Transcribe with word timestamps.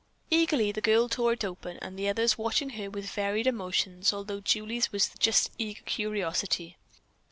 Eagerly 0.31 0.71
the 0.71 0.81
girl 0.81 1.07
tore 1.07 1.33
it 1.33 1.45
open, 1.45 1.77
the 1.95 2.09
others 2.09 2.35
watching 2.35 2.71
her 2.71 2.89
with 2.89 3.11
varied 3.11 3.45
emotions, 3.45 4.11
although 4.11 4.41
Julie's 4.41 4.91
was 4.91 5.11
just 5.19 5.51
eager 5.59 5.83
curiosity. 5.83 6.75